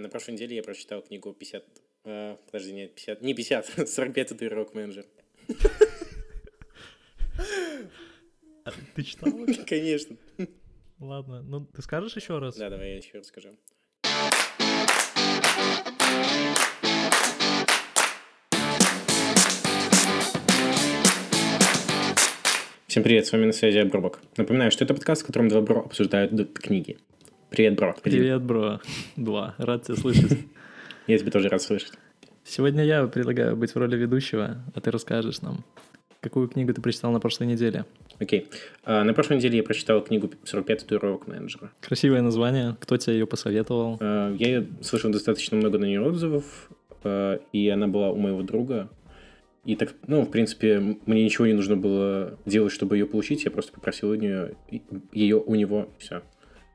[0.00, 1.64] на прошлой неделе я прочитал книгу 50...
[2.04, 3.22] э, подожди, нет, 50...
[3.22, 5.04] Не 50, 45 татуировок менеджер.
[8.64, 9.32] А Ты читал?
[9.66, 10.16] Конечно.
[10.98, 12.56] Ладно, ну ты скажешь еще раз?
[12.56, 13.56] Да, давай я еще расскажу.
[22.86, 24.20] Всем привет, с вами на связи Обробок.
[24.36, 26.98] Напоминаю, что это подкаст, в котором два бро обсуждают книги.
[27.50, 27.94] Привет, бро.
[28.02, 28.80] Привет, бро.
[29.16, 29.54] Два.
[29.58, 30.38] Рад тебя слышать.
[31.06, 31.92] Я тебя тоже рад слышать.
[32.44, 35.64] Сегодня я предлагаю быть в роли ведущего, а ты расскажешь нам,
[36.20, 37.84] какую книгу ты прочитал на прошлой неделе.
[38.18, 38.48] Окей.
[38.84, 41.70] А, на прошлой неделе я прочитал книгу «45 татуировок менеджера».
[41.80, 42.76] Красивое название.
[42.80, 43.98] Кто тебе ее посоветовал?
[44.00, 46.70] А, Я слышал достаточно много на нее отзывов,
[47.04, 48.88] а, и она была у моего друга.
[49.64, 53.44] И так, ну, в принципе, м- мне ничего не нужно было делать, чтобы ее получить.
[53.44, 54.54] Я просто попросил у нее,
[55.12, 56.22] ее у него, все.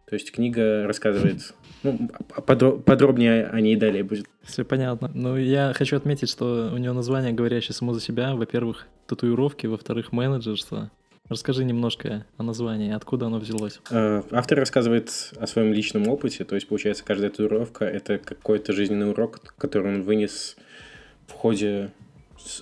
[0.07, 2.09] То есть книга рассказывает, ну,
[2.45, 4.27] подро- подробнее о ней далее будет.
[4.43, 5.09] Все понятно.
[5.13, 8.35] Ну, я хочу отметить, что у него название, говорящее само за себя.
[8.35, 10.91] Во-первых, татуировки, во-вторых, менеджерство.
[11.27, 13.81] Расскажи немножко о названии, откуда оно взялось.
[13.89, 19.09] Э, Автор рассказывает о своем личном опыте, то есть, получается, каждая татуировка— это какой-то жизненный
[19.09, 20.55] урок, который он вынес
[21.25, 21.89] в ходе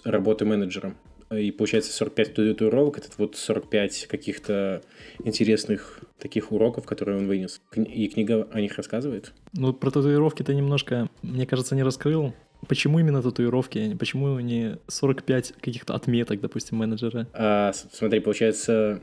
[0.06, 0.95] работы менеджером.
[1.38, 4.81] И получается 45 татуировок— это вот 45 каких-то
[5.23, 7.62] интересных таких уроков, которые он вынес.
[7.76, 9.34] И книга о них рассказывает.
[9.54, 12.34] Ну, про татуировки ты немножко, мне кажется, не раскрыл.
[12.67, 13.95] Почему именно татуировки?
[14.00, 17.28] Почему не 45 каких-то отметок, допустим, менеджера?
[17.34, 19.02] А, смотри, получается,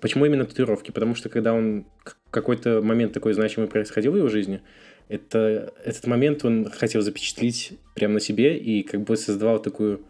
[0.00, 0.90] почему именно татуировки?
[0.90, 1.86] Потому что когда он
[2.30, 4.62] какой-то момент такой значимый происходил в его жизни,
[5.08, 10.00] это, этот момент он хотел запечатлить прямо на себе и как бы создавал такую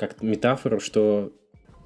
[0.00, 1.30] как метафору, что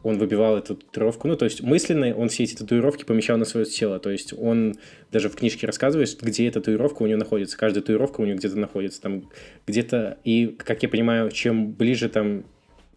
[0.05, 1.27] он выбивал эту татуировку.
[1.27, 3.99] Ну, то есть мысленно он все эти татуировки помещал на свое тело.
[3.99, 4.77] То есть он
[5.11, 7.59] даже в книжке рассказывает, где эта татуировка у него находится.
[7.59, 9.03] Каждая татуировка у него где-то находится.
[9.03, 9.29] Там
[9.67, 10.19] где-то...
[10.23, 12.45] И, как я понимаю, чем ближе там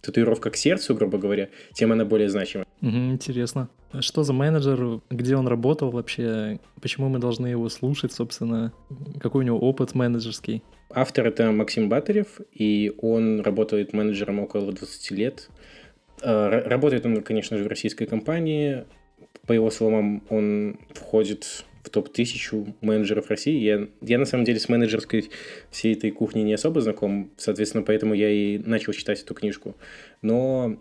[0.02, 2.67] татуировка к сердцу, грубо говоря, тем она более значима.
[2.82, 3.70] Интересно.
[3.92, 4.99] А Что за менеджер?
[5.10, 6.60] Где он работал вообще?
[6.82, 8.73] Почему мы должны его слушать, собственно?
[9.20, 10.61] Какой у него опыт менеджерский?
[10.89, 15.49] Автор это Максим Батарев, и он работает менеджером около 20 лет.
[16.21, 18.86] Р- Работает он, конечно же, в российской компании.
[19.45, 23.58] По его словам, он входит в топ-1000 менеджеров России.
[23.59, 25.30] Я, я, на самом деле, с менеджерской
[25.71, 29.76] всей этой кухней не особо знаком, соответственно, поэтому я и начал читать эту книжку.
[30.21, 30.77] Но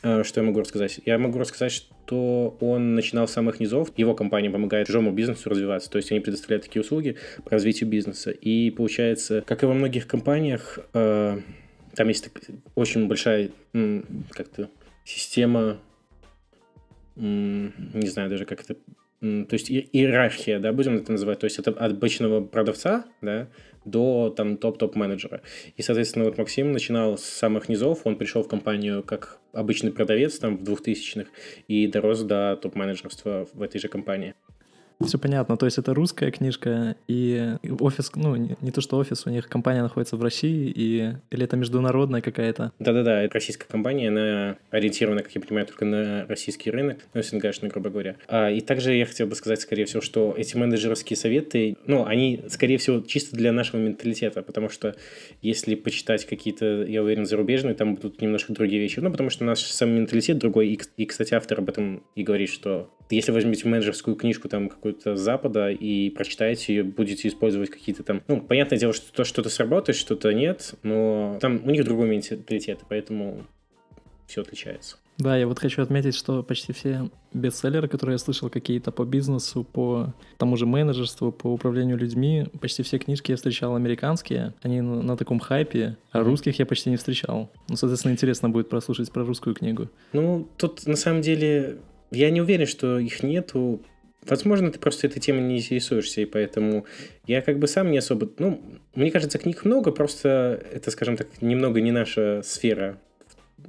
[0.00, 1.00] что я могу рассказать?
[1.04, 3.90] Я могу рассказать, что он начинал с самых низов.
[3.96, 5.90] Его компания помогает чужому бизнесу развиваться.
[5.90, 8.30] То есть они предоставляют такие услуги по развитию бизнеса.
[8.30, 11.40] И получается, как и во многих компаниях, э,
[11.94, 12.30] там есть
[12.74, 13.50] очень большая
[14.30, 14.68] как-то
[15.04, 15.78] система,
[17.16, 18.76] не знаю даже как это,
[19.20, 23.48] то есть иерархия, да, будем это называть, то есть это от обычного продавца, да,
[23.84, 25.42] до там топ-топ-менеджера.
[25.76, 30.38] И, соответственно, вот Максим начинал с самых низов, он пришел в компанию как обычный продавец
[30.38, 31.30] там в 2000-х
[31.68, 34.34] и дорос до топ-менеджерства в этой же компании.
[35.04, 35.56] Все понятно.
[35.56, 39.48] То есть это русская книжка, и офис, ну, не, не то что офис, у них
[39.48, 42.72] компания находится в России, и или это международная какая-то?
[42.78, 47.90] Да-да-да, российская компания, она ориентирована, как я понимаю, только на российский рынок, ну, СНГшный, грубо
[47.90, 48.16] говоря.
[48.28, 52.42] А, и также я хотел бы сказать, скорее всего, что эти менеджерские советы, ну, они,
[52.48, 54.96] скорее всего, чисто для нашего менталитета, потому что
[55.42, 59.00] если почитать какие-то, я уверен, зарубежные, там будут немножко другие вещи.
[59.00, 62.48] Ну, потому что наш сам менталитет другой, и, и, кстати, автор об этом и говорит,
[62.48, 68.22] что если возьмете менеджерскую книжку там какую-то Запада и прочитаете ее, будете использовать какие-то там...
[68.28, 72.80] Ну, понятное дело, что то- что-то сработает, что-то нет, но там у них другой менталитет,
[72.88, 73.44] поэтому
[74.26, 74.96] все отличается.
[75.18, 79.64] Да, я вот хочу отметить, что почти все бестселлеры, которые я слышал, какие-то по бизнесу,
[79.64, 85.02] по тому же менеджерству, по управлению людьми, почти все книжки я встречал американские, они на,
[85.02, 87.50] на таком хайпе, а русских я почти не встречал.
[87.68, 89.88] Ну, соответственно, интересно будет прослушать про русскую книгу.
[90.12, 91.78] Ну, тут на самом деле
[92.10, 93.80] я не уверен, что их нету.
[94.28, 96.84] Возможно, ты просто этой темой не интересуешься, и поэтому
[97.26, 98.28] я как бы сам не особо...
[98.38, 98.60] Ну,
[98.94, 102.98] мне кажется, книг много, просто это, скажем так, немного не наша сфера,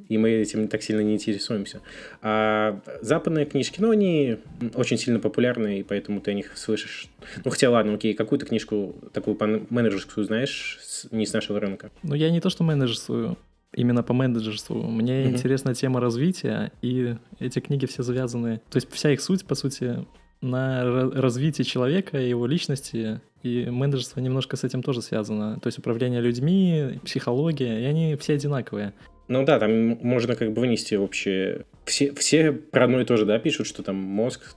[0.09, 1.81] и мы этим так сильно не интересуемся.
[2.21, 4.37] А западные книжки, ну, они
[4.73, 7.07] очень сильно популярны, и поэтому ты о них слышишь.
[7.43, 10.79] Ну, хотя ладно, окей, какую-то книжку такую по- менеджерскую знаешь,
[11.11, 11.91] не с нашего рынка?
[12.03, 13.37] Ну, я не то, что менеджерствую,
[13.73, 14.81] именно по менеджерству.
[14.83, 15.29] Мне Мгм.
[15.35, 18.61] интересна тема развития, и эти книги все завязаны.
[18.69, 20.05] То есть вся их суть, по сути,
[20.41, 25.59] на ра- развитии человека, его личности, и менеджерство немножко с этим тоже связано.
[25.59, 28.93] То есть управление людьми, психология, и они все одинаковые.
[29.27, 31.65] Ну да, там можно как бы вынести общее...
[31.85, 34.55] Все, все про одно и то же, да, пишут, что там мозг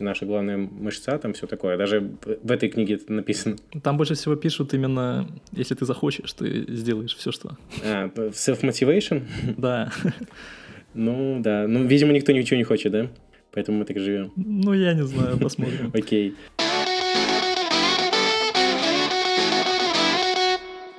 [0.00, 1.76] наша главная мышца, там все такое.
[1.76, 3.56] Даже в этой книге это написано.
[3.82, 7.56] Там больше всего пишут именно, если ты захочешь, ты сделаешь все, что...
[7.84, 9.22] А, self-motivation?
[9.58, 9.92] Да.
[10.94, 11.66] Ну, да.
[11.68, 13.08] Ну, видимо, никто ничего не хочет, да?
[13.52, 14.32] Поэтому мы так живем.
[14.36, 15.90] Ну, я не знаю, посмотрим.
[15.94, 16.34] Окей.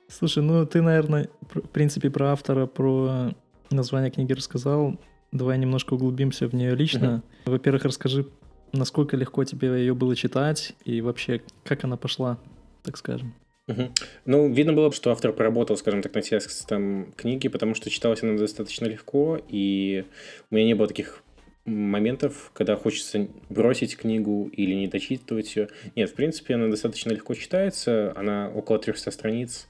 [0.08, 3.32] Слушай, ну ты, наверное, в принципе, про автора, про
[3.72, 5.00] название книги рассказал.
[5.32, 7.24] Давай немножко углубимся в нее лично.
[7.46, 7.52] Uh-huh.
[7.52, 8.28] Во-первых, расскажи,
[8.72, 12.38] насколько легко тебе ее было читать и вообще, как она пошла,
[12.84, 13.34] так скажем.
[13.68, 13.92] Угу.
[14.26, 18.38] Ну, видно было, что автор поработал, скажем так, над текстом книги, потому что читалась она
[18.38, 20.06] достаточно легко, и
[20.52, 21.24] у меня не было таких
[21.66, 25.70] моментов, когда хочется бросить книгу или не дочитывать ее.
[25.96, 29.68] Нет, в принципе, она достаточно легко читается, она около 300 страниц,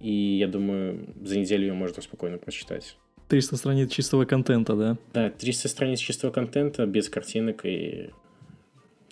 [0.00, 2.96] и я думаю, за неделю ее можно спокойно прочитать.
[3.28, 4.96] 300 страниц чистого контента, да?
[5.12, 8.10] Да, 300 страниц чистого контента, без картинок и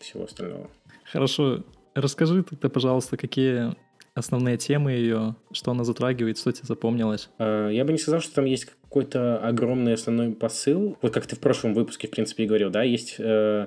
[0.00, 0.70] всего остального.
[1.04, 1.64] Хорошо.
[1.94, 3.74] Расскажи тогда, пожалуйста, какие
[4.14, 7.28] основные темы ее, что она затрагивает, что тебе запомнилось?
[7.38, 10.96] А, я бы не сказал, что там есть какой-то огромный основной посыл.
[11.02, 13.66] Вот как ты в прошлом выпуске, в принципе, и говорил, да, есть э,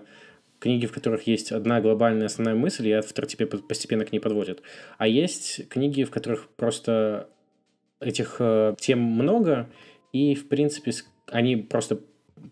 [0.59, 4.61] книги, в которых есть одна глобальная основная мысль, и автор тебе постепенно к ней подводит.
[4.97, 7.29] А есть книги, в которых просто
[7.99, 9.69] этих э, тем много,
[10.13, 10.91] и, в принципе,
[11.27, 11.99] они просто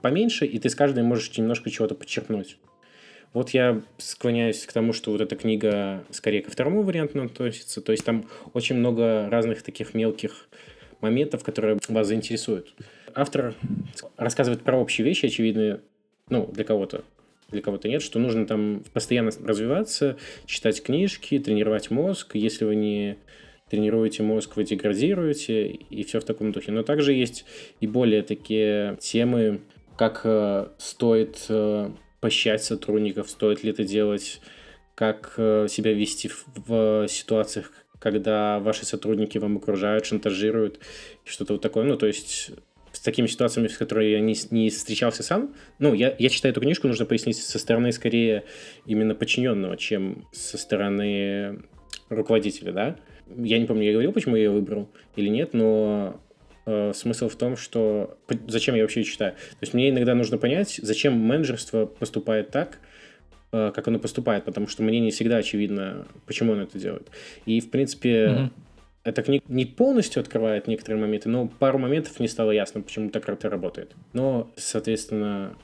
[0.02, 2.58] поменьше, и ты с каждой можешь немножко чего-то подчеркнуть.
[3.34, 7.81] Вот я склоняюсь к тому, что вот эта книга скорее ко второму варианту относится.
[7.81, 10.48] То есть там очень много разных таких мелких
[11.01, 12.73] моментов, которые вас заинтересуют.
[13.13, 13.55] Автор
[14.17, 15.81] рассказывает про общие вещи, очевидно,
[16.29, 17.03] ну, для кого-то,
[17.49, 22.35] для кого-то нет, что нужно там постоянно развиваться, читать книжки, тренировать мозг.
[22.35, 23.17] Если вы не
[23.69, 26.71] тренируете мозг, вы деградируете, и все в таком духе.
[26.71, 27.45] Но также есть
[27.79, 29.61] и более такие темы,
[29.97, 31.89] как э, стоит э,
[32.21, 34.41] поощрять сотрудников, стоит ли это делать,
[34.95, 40.79] как э, себя вести в, в ситуациях, когда ваши сотрудники вам окружают, шантажируют,
[41.23, 41.83] что-то вот такое.
[41.83, 42.51] Ну, то есть
[42.91, 45.53] с такими ситуациями, с которыми я не, не встречался сам.
[45.79, 48.44] Ну, я, я читаю эту книжку, нужно пояснить, со стороны скорее
[48.85, 51.63] именно подчиненного, чем со стороны
[52.09, 52.95] руководителя, да.
[53.35, 56.19] Я не помню, я говорил, почему я ее выбрал или нет, но
[56.65, 58.17] э, смысл в том, что
[58.47, 59.33] зачем я вообще читаю.
[59.33, 62.79] То есть мне иногда нужно понять, зачем менеджерство поступает так,
[63.51, 67.09] как оно поступает, потому что мне не всегда очевидно, почему оно это делает.
[67.45, 68.49] И, в принципе, mm-hmm.
[69.03, 73.27] эта книга не полностью открывает некоторые моменты, но пару моментов не стало ясно, почему так
[73.29, 73.95] это работает.
[74.13, 75.55] Но, соответственно,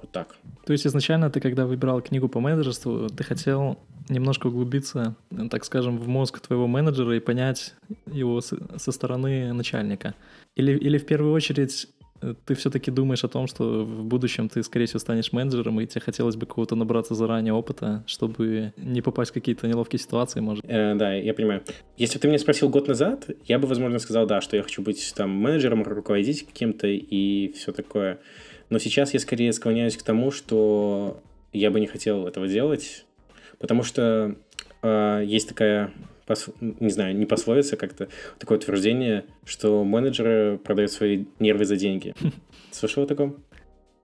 [0.00, 0.36] вот так.
[0.64, 3.78] То есть изначально ты, когда выбирал книгу по менеджерству, ты хотел
[4.08, 5.16] немножко углубиться,
[5.50, 7.74] так скажем, в мозг твоего менеджера и понять
[8.06, 10.14] его со стороны начальника?
[10.56, 11.97] Или, или в первую очередь э,
[12.44, 16.00] ты все-таки думаешь о том, что в будущем ты, скорее всего, станешь менеджером, и тебе
[16.00, 20.64] хотелось бы кого-то набраться заранее опыта, чтобы не попасть в какие-то неловкие ситуации, может?
[20.66, 21.62] Э, да, я понимаю.
[21.96, 24.82] Если бы ты меня спросил год назад, я бы, возможно, сказал, да, что я хочу
[24.82, 28.18] быть там менеджером, руководить каким-то и все такое.
[28.70, 31.22] Но сейчас я скорее склоняюсь к тому, что
[31.52, 33.06] я бы не хотел этого делать,
[33.58, 34.36] потому что
[34.82, 35.92] э, есть такая,
[36.28, 36.50] пос...
[36.60, 38.08] не знаю, не пословица как-то,
[38.38, 42.14] такое утверждение, что менеджеры продают свои нервы за деньги.
[42.70, 43.36] Слышал о таком?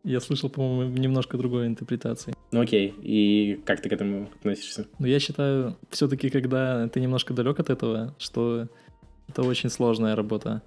[0.02, 2.34] Я слышал, по-моему, немножко другой интерпретации.
[2.52, 4.86] Ну окей, и как ты к этому относишься?
[4.98, 8.68] Ну я считаю, все-таки, когда ты немножко далек от этого, что
[9.28, 10.62] это очень сложная работа.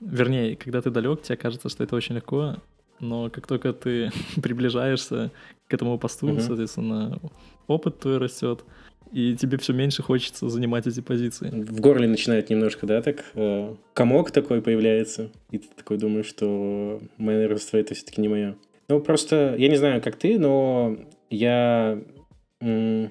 [0.00, 2.56] Вернее, когда ты далек, тебе кажется, что это очень легко,
[3.00, 4.10] но как только ты
[4.42, 5.32] приближаешься
[5.66, 6.40] к этому посту, uh-huh.
[6.40, 7.18] соответственно,
[7.66, 8.64] опыт твой растет,
[9.12, 11.50] и тебе все меньше хочется занимать эти позиции.
[11.50, 17.00] В горле начинает немножко, да, так э, комок такой появляется, и ты такой думаешь, что
[17.16, 18.56] менеджерство это все-таки не мое.
[18.88, 20.96] Ну, просто, я не знаю, как ты, но
[21.30, 22.02] я
[22.60, 23.10] м-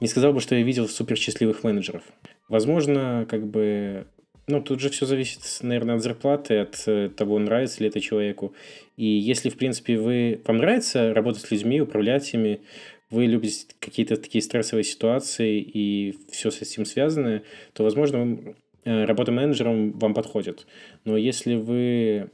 [0.00, 2.02] не сказал бы, что я видел супер счастливых менеджеров.
[2.48, 4.06] Возможно, как бы
[4.48, 8.54] ну, тут же все зависит, наверное, от зарплаты, от э, того, нравится ли это человеку.
[8.96, 12.60] И если, в принципе, вы, вам нравится работать с людьми, управлять ими,
[13.12, 19.30] вы любите какие-то такие стрессовые ситуации и все с этим связанное, то, возможно, э, работа
[19.30, 20.66] менеджером вам подходит.
[21.04, 22.30] Но если вы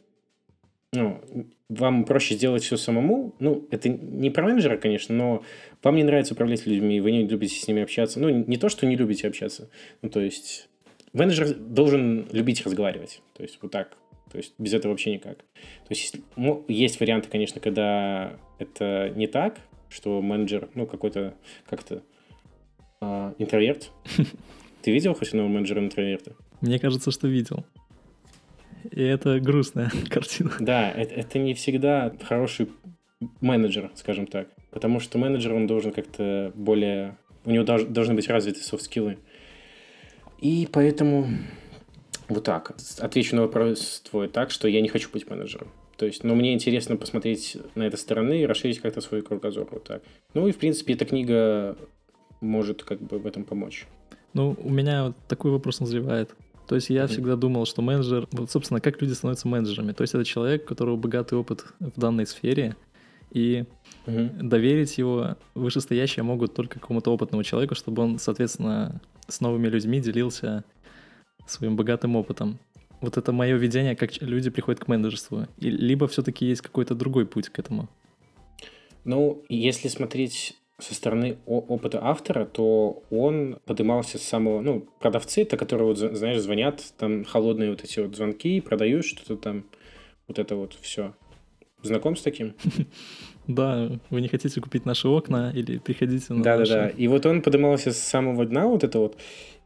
[0.93, 1.21] ну,
[1.69, 5.43] вам проще сделать все самому, ну, это не про менеджера, конечно, но
[5.83, 8.21] вам не нравится управлять людьми, вы не любите с ними общаться.
[8.21, 9.69] Ну, не то, что не любите общаться,
[10.01, 10.69] ну, то есть
[11.13, 13.21] менеджер должен любить разговаривать.
[13.37, 13.97] То есть вот так.
[14.31, 15.39] То есть без этого вообще никак.
[15.39, 19.59] То есть ну, есть варианты, конечно, когда это не так,
[19.89, 21.35] что менеджер, ну, какой-то
[21.69, 22.03] как-то
[23.01, 23.91] э, интроверт.
[24.83, 26.35] Ты видел хоть одного менеджера интроверта?
[26.61, 27.65] Мне кажется, что видел.
[28.91, 30.53] И это грустная картина.
[30.61, 32.69] Да, это, это не всегда хороший
[33.41, 34.49] менеджер, скажем так.
[34.71, 37.17] Потому что менеджер, он должен как-то более...
[37.45, 39.19] У него дож, должны быть развиты софт-скиллы.
[40.41, 41.27] И поэтому
[42.29, 42.77] вот так.
[42.99, 45.69] Отвечу на вопрос твой так, что я не хочу быть менеджером.
[45.99, 49.67] То есть, но мне интересно посмотреть на это стороны и расширить как-то свой кругозор.
[49.71, 50.03] Вот так.
[50.33, 51.77] Ну и, в принципе, эта книга
[52.41, 53.89] может как бы в этом помочь.
[54.33, 56.37] Ну, у меня вот такой вопрос назревает.
[56.69, 57.09] То есть я mm-hmm.
[57.09, 59.91] всегда думал, что менеджер, вот, собственно, как люди становятся менеджерами.
[59.91, 62.77] То есть это человек, у которого богатый опыт в данной сфере,
[63.33, 63.65] и
[64.07, 64.43] mm-hmm.
[64.45, 70.63] доверить его вышестоящие могут только какому-то опытному человеку, чтобы он, соответственно, с новыми людьми делился
[71.47, 72.61] своим богатым опытом.
[73.01, 75.47] Вот это мое видение, как люди приходят к менеджерству.
[75.59, 77.89] И, либо все-таки есть какой-то другой путь к этому.
[79.05, 84.61] Ну, если смотреть со стороны опыта автора, то он поднимался с самого...
[84.61, 89.37] Ну, продавцы, это которые, вот, знаешь, звонят, там холодные вот эти вот звонки, продают что-то
[89.37, 89.65] там,
[90.29, 91.15] вот это вот все.
[91.83, 92.55] Знаком с таким?
[93.47, 96.71] Да, вы не хотите купить наши окна или приходите на Да, наши...
[96.71, 96.89] да, да.
[96.91, 99.17] И вот он поднимался с самого дна, вот это вот,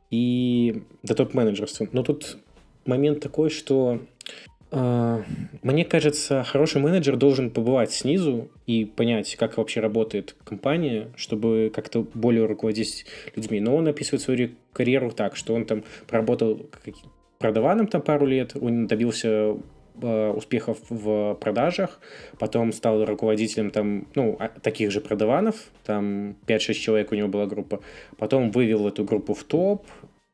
[0.09, 1.89] и до топ-менеджерства.
[1.91, 2.39] Но тут
[2.85, 4.01] момент такой, что
[4.71, 5.23] э,
[5.63, 12.07] мне кажется, хороший менеджер должен побывать снизу и понять, как вообще работает компания, чтобы как-то
[12.15, 13.61] более руководить людьми.
[13.61, 16.67] Но он описывает свою карьеру так, что он там проработал
[17.43, 19.57] продаваном там пару лет, он добился
[20.01, 22.01] э, успехов в продажах,
[22.39, 27.47] потом стал руководителем там, ну, а, таких же продаванов, там 5-6 человек у него была
[27.47, 27.81] группа,
[28.17, 29.85] потом вывел эту группу в топ,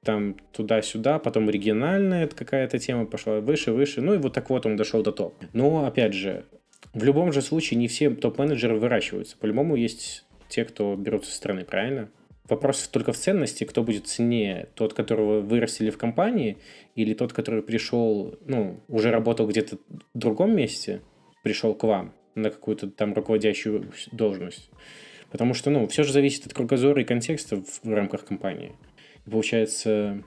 [0.09, 4.75] там туда-сюда, потом региональная какая-то тема пошла выше, выше, ну и вот так вот он
[4.75, 5.35] дошел до топ.
[5.53, 6.47] Но, опять же,
[6.95, 9.37] в любом же случае не все топ-менеджеры выращиваются.
[9.37, 12.09] По-любому есть те, кто берутся со стороны, правильно?
[12.49, 16.57] Вопрос только в ценности, кто будет ценнее, тот, которого вырастили в компании,
[16.95, 19.77] или тот, который пришел, ну, уже работал где-то
[20.15, 21.03] в другом месте,
[21.43, 24.71] пришел к вам на какую-то там руководящую должность.
[25.31, 28.73] Потому что, ну, все же зависит от кругозора и контекста в рамках компании
[29.29, 30.23] получается,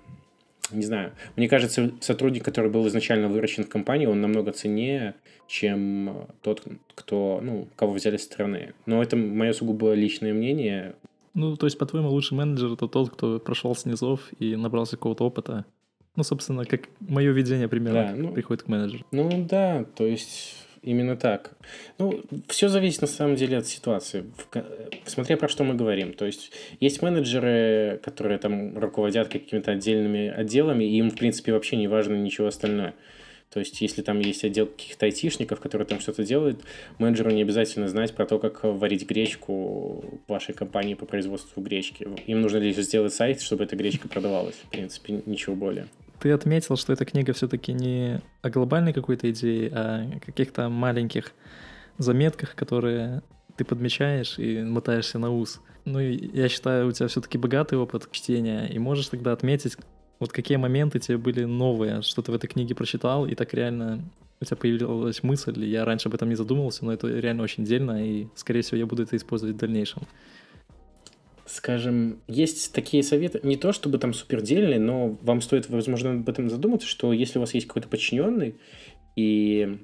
[0.71, 5.15] не знаю, мне кажется, сотрудник, который был изначально выращен в компании, он намного ценнее,
[5.47, 6.63] чем тот,
[6.95, 8.73] кто, ну, кого взяли с стороны.
[8.85, 10.95] Но это мое сугубо личное мнение.
[11.33, 15.25] Ну, то есть, по-твоему, лучший менеджер— это тот, кто прошел с низов и набрался какого-то
[15.25, 15.65] опыта?
[16.15, 19.05] Ну, собственно, как мое видение примерно да, ну, приходит к менеджеру.
[19.11, 21.51] Ну, да, то есть Именно так.
[21.99, 24.25] Ну, все зависит на самом деле от ситуации.
[25.05, 26.13] Смотря про что мы говорим.
[26.13, 31.75] То есть, есть менеджеры, которые там руководят какими-то отдельными отделами, и им, в принципе, вообще
[31.75, 32.95] не важно ничего остальное.
[33.51, 36.61] То есть, если там есть отдел каких-то айтишников, которые там что-то делают,
[36.97, 42.07] менеджеру не обязательно знать про то, как варить гречку в вашей компании по производству гречки.
[42.25, 44.55] Им нужно лишь сделать сайт, чтобы эта гречка продавалась.
[44.55, 45.87] В принципе, ничего более.
[46.21, 51.31] Ты отметил, что эта книга все-таки не о глобальной какой-то идее, а о каких-то маленьких
[51.97, 53.23] заметках, которые
[53.57, 55.61] ты подмечаешь и мотаешься на ус.
[55.83, 59.77] Ну, я считаю, у тебя все-таки богатый опыт чтения, и можешь тогда отметить,
[60.19, 64.03] вот какие моменты тебе были новые, что ты в этой книге прочитал, и так реально
[64.39, 68.05] у тебя появилась мысль, я раньше об этом не задумывался, но это реально очень дельно,
[68.05, 70.03] и, скорее всего, я буду это использовать в дальнейшем
[71.51, 76.49] скажем, есть такие советы, не то чтобы там супердельные, но вам стоит, возможно, об этом
[76.49, 78.55] задуматься, что если у вас есть какой-то подчиненный,
[79.15, 79.79] и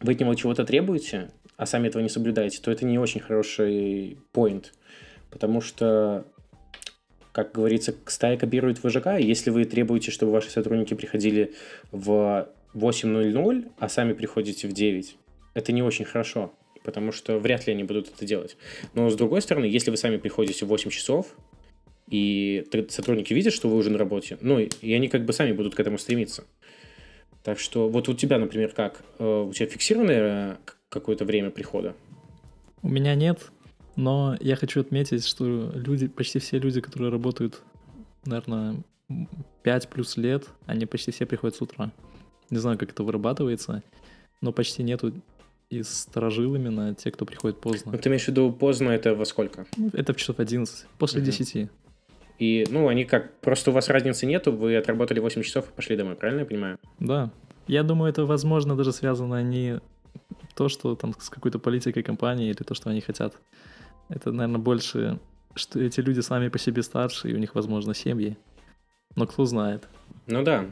[0.00, 4.18] вы от него чего-то требуете, а сами этого не соблюдаете, то это не очень хороший
[4.32, 4.74] поинт,
[5.30, 6.26] потому что,
[7.32, 11.54] как говорится, стая копирует вожака, и если вы требуете, чтобы ваши сотрудники приходили
[11.92, 15.16] в 8.00, а сами приходите в 9,
[15.54, 18.56] это не очень хорошо потому что вряд ли они будут это делать.
[18.94, 21.34] Но с другой стороны, если вы сами приходите в 8 часов,
[22.08, 25.74] и сотрудники видят, что вы уже на работе, ну, и они как бы сами будут
[25.74, 26.44] к этому стремиться.
[27.42, 29.02] Так что вот у тебя, например, как?
[29.18, 30.58] Э, у тебя фиксированное
[30.88, 31.94] какое-то время прихода?
[32.82, 33.50] У меня нет,
[33.96, 37.62] но я хочу отметить, что люди, почти все люди, которые работают,
[38.24, 38.76] наверное,
[39.62, 41.92] 5 плюс лет, они почти все приходят с утра.
[42.50, 43.82] Не знаю, как это вырабатывается,
[44.40, 45.12] но почти нету
[45.70, 47.92] из старожил именно, те, кто приходит поздно.
[47.92, 49.66] Ну, ты имеешь в виду поздно, это во сколько?
[49.76, 51.26] Ну, это в часов 11, после угу.
[51.26, 51.68] 10.
[52.38, 55.96] И, ну, они как, просто у вас разницы нету, вы отработали 8 часов и пошли
[55.96, 56.78] домой, правильно я понимаю?
[57.00, 57.30] Да.
[57.66, 59.80] Я думаю, это, возможно, даже связано не
[60.54, 63.36] то, что там с какой-то политикой компании или то, что они хотят.
[64.08, 65.18] Это, наверное, больше,
[65.54, 68.36] что эти люди сами по себе старше, и у них, возможно, семьи.
[69.16, 69.88] Но кто знает.
[70.26, 70.66] Ну да.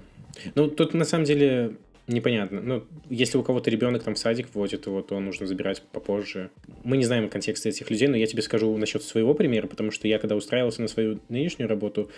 [0.54, 1.76] Ну, тут на самом деле
[2.08, 2.60] Непонятно.
[2.60, 6.50] Ну, если у кого-то ребенок там в садик вводит его, то нужно забирать попозже.
[6.84, 10.06] Мы не знаем контекста этих людей, но я тебе скажу насчет своего примера, потому что
[10.06, 12.10] я, когда устраивался на свою нынешнюю работу,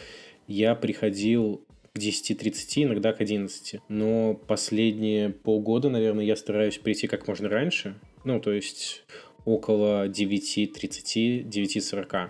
[0.47, 1.65] я приходил
[1.95, 3.81] к 10.30, иногда к 11.
[3.89, 7.95] Но последние полгода, наверное, я стараюсь прийти как можно раньше.
[8.25, 9.05] Ну, то есть
[9.47, 12.29] около 9.30, 9.40.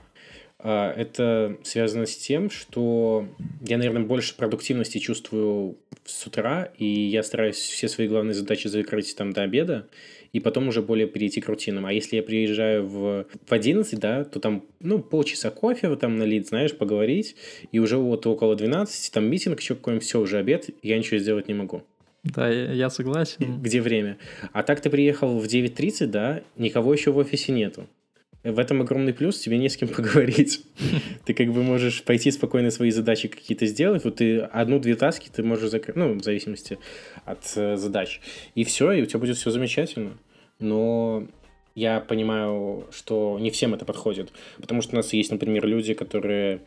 [0.60, 3.26] А, это связано с тем, что
[3.62, 5.76] я, наверное, больше продуктивности чувствую
[6.08, 9.88] с утра, и я стараюсь все свои главные задачи закрыть там до обеда,
[10.32, 11.86] и потом уже более перейти к рутинам.
[11.86, 16.16] А если я приезжаю в, в 11, да, то там, ну, полчаса кофе вот там
[16.16, 17.36] налить, знаешь, поговорить,
[17.72, 21.48] и уже вот около 12, там митинг еще какой-нибудь, все, уже обед, я ничего сделать
[21.48, 21.82] не могу.
[22.24, 23.62] Да, я согласен.
[23.62, 24.18] Где время?
[24.52, 27.86] А так ты приехал в 9.30, да, никого еще в офисе нету
[28.52, 30.62] в этом огромный плюс, тебе не с кем поговорить.
[31.24, 34.04] Ты как бы можешь пойти спокойно свои задачи какие-то сделать.
[34.04, 36.78] Вот ты одну-две таски ты можешь закрыть, ну, в зависимости
[37.24, 38.20] от э, задач.
[38.54, 40.16] И все, и у тебя будет все замечательно.
[40.58, 41.26] Но
[41.74, 44.32] я понимаю, что не всем это подходит.
[44.56, 46.60] Потому что у нас есть, например, люди, которые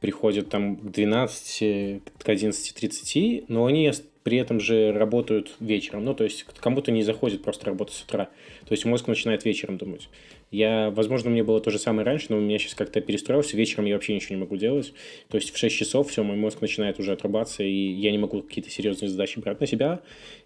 [0.00, 3.90] приходят там к 12, к 11.30, но они
[4.24, 6.04] при этом же работают вечером.
[6.04, 8.24] Ну, то есть кому-то не заходит просто работать с утра.
[8.64, 10.08] То есть мозг начинает вечером думать.
[10.50, 13.56] Я, возможно, мне было то же самое раньше, но у меня сейчас как-то перестроился.
[13.56, 14.92] Вечером я вообще ничего не могу делать.
[15.28, 18.42] То есть в 6 часов все, мой мозг начинает уже отрубаться, и я не могу
[18.42, 20.00] какие-то серьезные задачи брать на себя.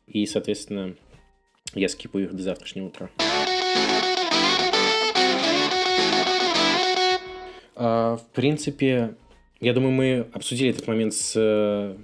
[0.07, 0.95] И, соответственно,
[1.75, 3.11] я скипаю их до завтрашнего утра.
[7.77, 9.15] А, в принципе,
[9.61, 11.97] я думаю, мы обсудили этот момент с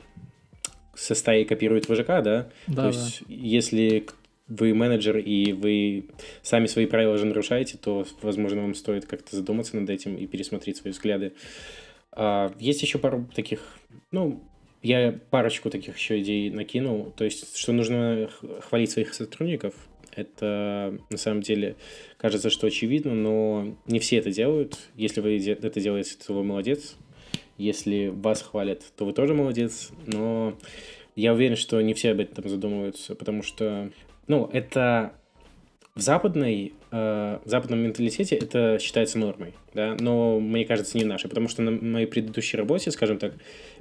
[0.96, 2.22] со стаей копирует ВЖК, да?
[2.22, 2.48] Да.
[2.66, 2.86] То да.
[2.88, 4.06] есть, если
[4.48, 6.10] вы менеджер и вы
[6.42, 10.76] сами свои правила же нарушаете, то, возможно, вам стоит как-то задуматься над этим и пересмотреть
[10.76, 11.32] свои взгляды.
[12.12, 13.60] А, есть еще пару таких,
[14.12, 14.42] ну,
[14.82, 17.12] я парочку таких еще идей накинул.
[17.16, 19.74] То есть, что нужно хвалить своих сотрудников,
[20.14, 21.76] это на самом деле
[22.16, 24.78] кажется, что очевидно, но не все это делают.
[24.94, 26.96] Если вы это делаете, то вы молодец.
[27.58, 29.90] Если вас хвалят, то вы тоже молодец.
[30.06, 30.56] Но
[31.16, 33.90] я уверен, что не все об этом задумываются, потому что
[34.28, 35.12] ну, это
[35.94, 41.28] в западной, э, в западном менталитете это считается нормой, да, но мне кажется не нашей,
[41.28, 43.34] потому что на моей предыдущей работе, скажем так,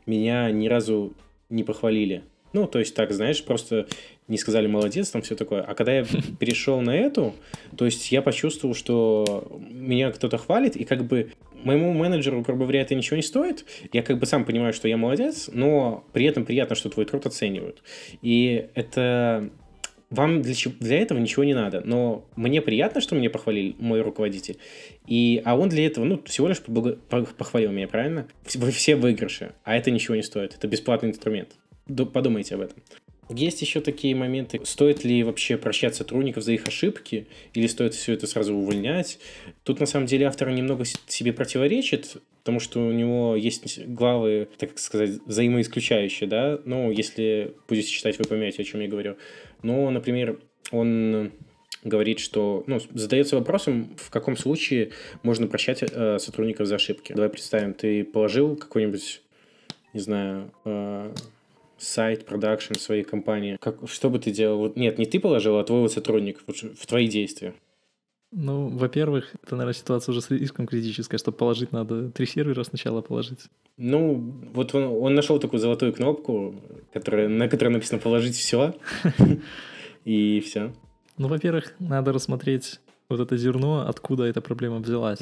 [0.05, 1.13] меня ни разу
[1.49, 2.23] не похвалили.
[2.53, 3.85] Ну, то есть так, знаешь, просто
[4.29, 5.61] не сказали молодец, там все такое.
[5.61, 6.05] А когда я
[6.39, 7.35] перешел на эту,
[7.75, 11.33] то есть я почувствовал, что меня кто-то хвалит, и как бы
[11.65, 13.65] моему менеджеру, грубо говоря, это ничего не стоит.
[13.91, 17.25] Я как бы сам понимаю, что я молодец, но при этом приятно, что твой труд
[17.25, 17.83] оценивают.
[18.21, 19.49] И это
[20.09, 24.57] вам для, для этого ничего не надо, но мне приятно, что меня похвалил мой руководитель,
[25.07, 28.27] и, а он для этого, ну, всего лишь похвалил меня, правильно?
[28.53, 31.49] Вы все выигрыши, а это ничего не стоит, это бесплатный инструмент.
[32.13, 32.77] Подумайте об этом.
[33.29, 38.13] Есть еще такие моменты, стоит ли вообще прощать сотрудников за их ошибки, или стоит все
[38.13, 39.19] это сразу увольнять.
[39.63, 44.77] Тут, на самом деле, автор немного себе противоречит, потому что у него есть главы, так
[44.77, 49.17] сказать, взаимоисключающие, да, ну, если будете читать, вы поймете, о чем я говорю.
[49.63, 50.39] Но, например,
[50.71, 51.31] он
[51.83, 54.91] говорит, что, ну, задается вопросом, в каком случае
[55.23, 57.13] можно прощать э, сотрудников за ошибки.
[57.13, 59.21] Давай представим, ты положил какой-нибудь,
[59.93, 61.13] не знаю, э,
[61.77, 63.57] сайт, продакшн своей компании.
[63.59, 64.59] Как, что бы ты делал?
[64.59, 67.53] Вот, нет, не ты положил, а твой вот сотрудник вот, в твои действия.
[68.31, 73.45] Ну, во-первых, это, наверное, ситуация уже слишком критическая, чтобы положить надо три сервера сначала положить.
[73.77, 74.15] Ну,
[74.53, 76.55] вот он, он нашел такую золотую кнопку,
[76.91, 78.75] которая, на которой написано «положить все»,
[80.05, 80.73] и все.
[81.17, 85.19] Ну, во-первых, надо рассмотреть вот это зерно, откуда эта проблема взялась.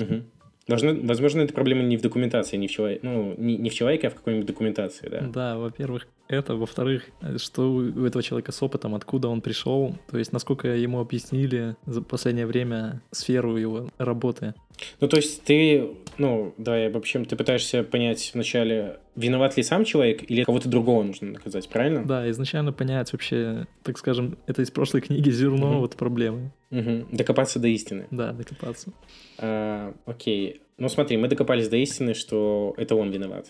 [0.67, 4.09] Возможно, эта проблема не в документации, не в, человеке, ну, не, не в человеке, а
[4.09, 5.21] в какой-нибудь документации, да?
[5.21, 6.55] Да, во-первых, это.
[6.55, 7.05] Во-вторых,
[7.37, 12.01] что у этого человека с опытом, откуда он пришел, то есть насколько ему объяснили за
[12.01, 14.53] последнее время сферу его работы.
[14.99, 19.85] Ну, то есть ты, ну, да, в общем, ты пытаешься понять вначале, виноват ли сам
[19.85, 22.03] человек или кого-то другого нужно наказать, правильно?
[22.05, 25.79] Да, изначально понять вообще, так скажем, это из прошлой книги зерно угу.
[25.79, 26.51] вот проблемы.
[26.71, 27.07] Угу.
[27.11, 28.07] Докопаться до истины.
[28.11, 28.91] Да, докопаться.
[29.37, 30.61] А, окей.
[30.77, 33.47] Ну, смотри, мы докопались до истины, что это он виноват.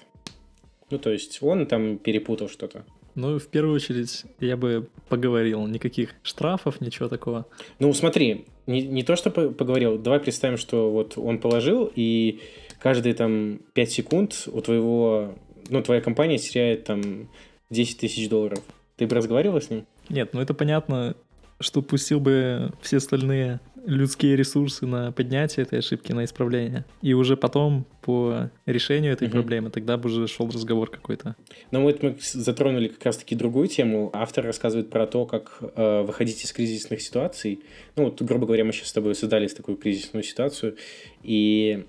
[0.89, 2.85] Ну, то есть он там перепутал что-то.
[3.15, 5.65] Ну, в первую очередь, я бы поговорил.
[5.67, 7.45] Никаких штрафов, ничего такого.
[7.79, 9.97] Ну, смотри, не, не то, что поговорил.
[9.97, 12.41] Давай представим, что вот он положил, и
[12.79, 15.35] каждые там 5 секунд у твоего...
[15.69, 17.29] Ну, твоя компания теряет там
[17.69, 18.59] 10 тысяч долларов.
[18.97, 19.85] Ты бы разговаривал с ним?
[20.09, 21.15] Нет, ну это понятно,
[21.59, 26.85] что пустил бы все остальные людские ресурсы на поднятие этой ошибки, на исправление.
[27.01, 29.33] И уже потом по решению этой угу.
[29.33, 31.35] проблемы тогда бы уже шел разговор какой-то.
[31.71, 34.09] Ну вот мы затронули как раз-таки другую тему.
[34.13, 37.61] Автор рассказывает про то, как э, выходить из кризисных ситуаций.
[37.95, 40.77] Ну вот, грубо говоря, мы сейчас с тобой создали такую кризисную ситуацию.
[41.21, 41.85] И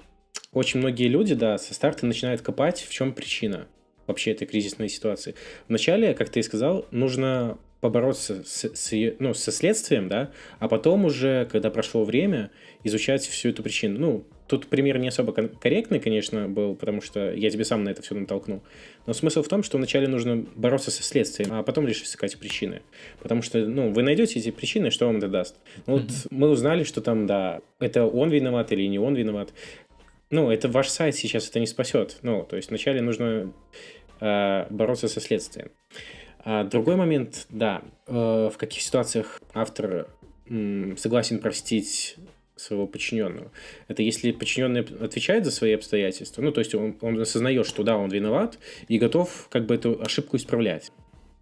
[0.52, 3.66] очень многие люди, да, со старта начинают копать, в чем причина
[4.06, 5.34] вообще этой кризисной ситуации.
[5.68, 11.04] Вначале, как ты и сказал, нужно побороться с, с, ну, со следствием, да, а потом
[11.04, 12.50] уже, когда прошло время,
[12.82, 13.98] изучать всю эту причину.
[13.98, 18.00] Ну, тут пример не особо корректный, конечно, был, потому что я тебе сам на это
[18.00, 18.62] все натолкнул.
[19.04, 22.80] Но смысл в том, что вначале нужно бороться со следствием, а потом лишь искать причины.
[23.20, 25.56] Потому что, ну, вы найдете эти причины, что вам это даст.
[25.86, 26.28] Ну, вот mm-hmm.
[26.30, 29.52] мы узнали, что там, да, это он виноват или не он виноват.
[30.30, 32.16] Ну, это ваш сайт сейчас это не спасет.
[32.22, 33.52] Ну, то есть вначале нужно
[34.22, 35.70] э, бороться со следствием.
[36.44, 38.12] А другой момент, да, э,
[38.52, 40.08] в каких ситуациях автор
[40.46, 42.16] согласен простить
[42.54, 43.50] своего подчиненного.
[43.88, 47.96] Это если подчиненный отвечает за свои обстоятельства, ну, то есть он, он осознает, что да,
[47.96, 50.92] он виноват, и готов как бы эту ошибку исправлять.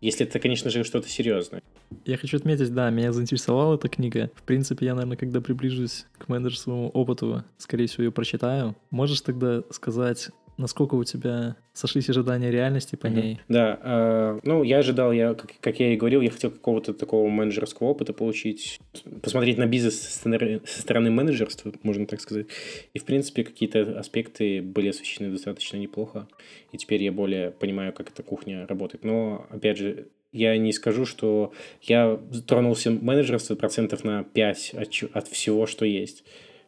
[0.00, 1.62] Если это, конечно же, что-то серьезное.
[2.04, 4.30] Я хочу отметить, да, меня заинтересовала эта книга.
[4.34, 8.74] В принципе, я, наверное, когда приближусь к менеджерскому опыту, скорее всего, ее прочитаю.
[8.90, 13.40] Можешь тогда сказать, насколько у тебя сошлись ожидания реальности по ней?
[13.48, 17.28] Да, э, ну, я ожидал, я, как, как я и говорил, я хотел какого-то такого
[17.28, 18.80] менеджерского опыта получить,
[19.22, 22.46] посмотреть на бизнес со стороны, менеджерства, можно так сказать.
[22.94, 26.28] И, в принципе, какие-то аспекты были освещены достаточно неплохо.
[26.72, 29.04] И теперь я более понимаю, как эта кухня работает.
[29.04, 35.28] Но, опять же, я не скажу, что я тронулся менеджерство процентов на 5 от, от
[35.28, 36.24] всего, что есть.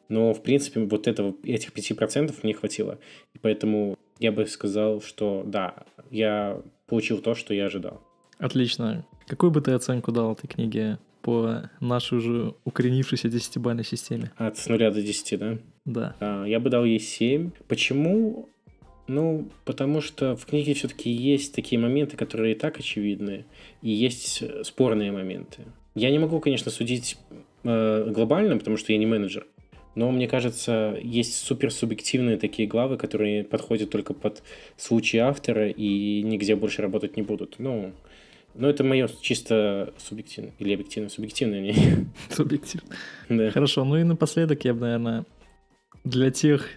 [0.09, 2.99] Но, в принципе, вот этого, этих 5% мне хватило.
[3.35, 5.75] И поэтому я бы сказал, что да,
[6.11, 8.03] я получил то, что я ожидал.
[8.39, 9.07] Отлично.
[9.27, 14.33] Какую бы ты оценку дал этой книге по нашей уже укоренившейся десятибальной системе?
[14.37, 15.59] От с нуля до 10, да?
[15.85, 16.17] Да.
[16.21, 17.51] А, я бы дал ей 7.
[17.69, 18.49] Почему?
[19.07, 23.45] Ну, потому что в книге все-таки есть такие моменты, которые и так очевидны,
[23.83, 25.63] и есть спорные моменты.
[25.95, 27.19] Я не могу, конечно, судить
[27.65, 29.47] э, глобально, потому что я не менеджер.
[29.95, 34.43] Но мне кажется, есть супер субъективные такие главы, которые подходят только под
[34.77, 37.57] случай автора и нигде больше работать не будут.
[37.59, 37.93] Ну,
[38.55, 42.07] ну это мое чисто субъективное или объективно субъективное мнение.
[42.31, 42.89] Субъективно.
[43.29, 43.51] Да.
[43.51, 45.25] Хорошо, ну и напоследок я бы, наверное,
[46.05, 46.69] для тех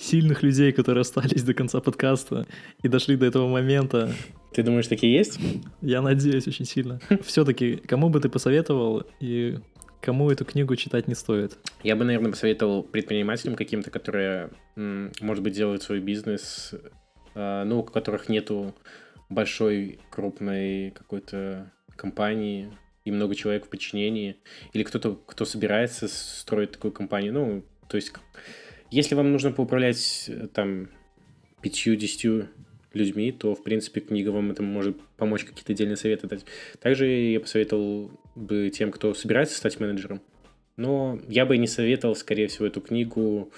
[0.00, 2.46] сильных людей, которые остались до конца подкаста
[2.82, 4.12] и дошли до этого момента.
[4.52, 5.38] Ты думаешь, такие есть?
[5.82, 7.00] Я надеюсь очень сильно.
[7.24, 9.58] Все-таки, кому бы ты посоветовал и
[10.00, 11.58] кому эту книгу читать не стоит?
[11.82, 16.74] Я бы, наверное, посоветовал предпринимателям каким-то, которые, может быть, делают свой бизнес,
[17.34, 18.74] а, ну, у которых нету
[19.28, 22.72] большой, крупной какой-то компании
[23.04, 24.36] и много человек в подчинении,
[24.72, 27.32] или кто-то, кто собирается строить такую компанию.
[27.32, 28.12] Ну, то есть,
[28.90, 30.90] если вам нужно поуправлять э, там
[31.62, 32.48] пятью-десятью
[32.92, 36.44] людьми, то, в принципе, книга вам это может помочь какие-то отдельные советы дать.
[36.80, 40.20] Также я посоветовал бы тем, кто собирается стать менеджером,
[40.76, 43.52] но я бы не советовал, скорее всего, эту книгу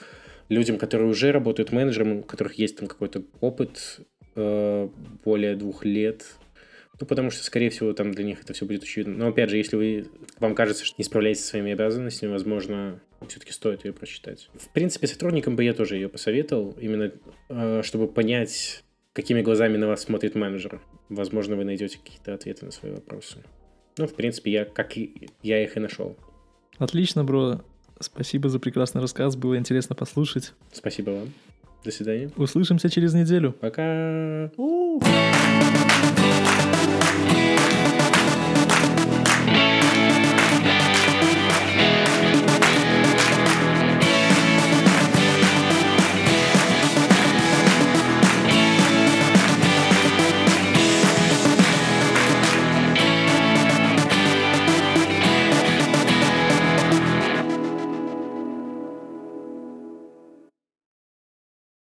[0.49, 4.01] людям, которые уже работают менеджером, у которых есть там какой-то опыт
[4.35, 4.89] э,
[5.25, 6.25] более двух лет,
[7.01, 9.17] ну, потому что, скорее всего, там для них это все будет очевидно.
[9.17, 10.07] Но, опять же, если вы,
[10.39, 14.51] вам кажется, что не справляетесь со своими обязанностями, возможно, все-таки стоит ее прочитать.
[14.55, 17.13] В принципе, сотрудникам бы я тоже ее посоветовал, именно
[17.49, 20.81] э, чтобы понять, какими глазами на вас смотрит менеджер.
[21.09, 23.43] Возможно, вы найдете какие-то ответы на свои вопросы.
[23.99, 26.17] Ну, в принципе, я, как и, я их и нашел.
[26.79, 27.61] Отлично, бро.
[28.01, 30.55] Спасибо за прекрасный рассказ, было интересно послушать.
[30.73, 31.33] Спасибо вам.
[31.85, 32.31] До свидания.
[32.37, 33.53] Услышимся через неделю.
[33.53, 34.51] Пока.